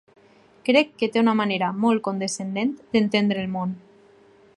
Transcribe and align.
Crec 0.69 0.95
que 1.01 1.09
té 1.17 1.21
una 1.25 1.35
manera 1.41 1.67
molt 1.83 2.03
condescendent 2.07 2.73
d’entendre 2.97 3.45
el 3.45 3.53
món. 3.59 3.77